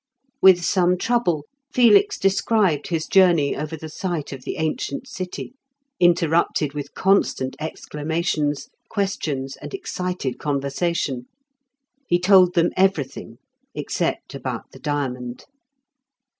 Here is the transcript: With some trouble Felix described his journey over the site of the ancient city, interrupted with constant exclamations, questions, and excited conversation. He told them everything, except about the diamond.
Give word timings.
With 0.41 0.63
some 0.65 0.97
trouble 0.97 1.45
Felix 1.71 2.17
described 2.17 2.87
his 2.87 3.05
journey 3.05 3.55
over 3.55 3.77
the 3.77 3.87
site 3.87 4.33
of 4.33 4.45
the 4.45 4.55
ancient 4.57 5.07
city, 5.07 5.53
interrupted 5.99 6.73
with 6.73 6.95
constant 6.95 7.55
exclamations, 7.59 8.67
questions, 8.89 9.57
and 9.57 9.75
excited 9.75 10.39
conversation. 10.39 11.27
He 12.07 12.17
told 12.17 12.55
them 12.55 12.71
everything, 12.75 13.37
except 13.75 14.33
about 14.33 14.71
the 14.71 14.79
diamond. 14.79 15.45